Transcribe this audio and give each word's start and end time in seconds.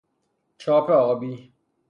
چاپ 0.57 0.89
آبی 0.89 1.53